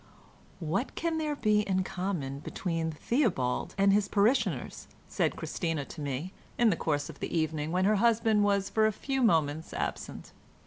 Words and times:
"What 0.59 0.95
can 0.95 1.19
there 1.19 1.35
be 1.35 1.59
in 1.61 1.83
common 1.83 2.39
between 2.39 2.89
Theobald 2.89 3.75
and 3.77 3.93
his 3.93 4.07
parishioners?" 4.07 4.87
said 5.07 5.35
Christina 5.35 5.85
to 5.85 6.01
me, 6.01 6.33
in 6.57 6.71
the 6.71 6.75
course 6.75 7.07
of 7.07 7.19
the 7.19 7.37
evening, 7.37 7.71
when 7.71 7.85
her 7.85 7.97
husband 7.97 8.43
was 8.43 8.67
for 8.67 8.87
a 8.87 8.91
few 8.91 9.21
moments 9.21 9.75
absent. 9.75 10.31